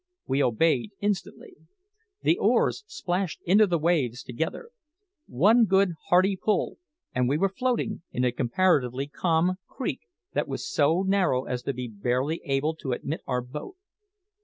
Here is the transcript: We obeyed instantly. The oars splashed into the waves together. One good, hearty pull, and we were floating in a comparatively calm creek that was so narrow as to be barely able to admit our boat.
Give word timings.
We 0.25 0.41
obeyed 0.41 0.93
instantly. 0.99 1.57
The 2.23 2.39
oars 2.39 2.83
splashed 2.87 3.39
into 3.45 3.67
the 3.67 3.77
waves 3.77 4.23
together. 4.23 4.71
One 5.27 5.65
good, 5.65 5.91
hearty 6.07 6.35
pull, 6.35 6.79
and 7.13 7.29
we 7.29 7.37
were 7.37 7.47
floating 7.49 8.01
in 8.11 8.25
a 8.25 8.31
comparatively 8.31 9.05
calm 9.05 9.57
creek 9.67 9.99
that 10.33 10.47
was 10.47 10.67
so 10.67 11.03
narrow 11.03 11.43
as 11.45 11.61
to 11.61 11.73
be 11.73 11.87
barely 11.87 12.41
able 12.45 12.73
to 12.77 12.93
admit 12.93 13.21
our 13.27 13.41
boat. 13.43 13.75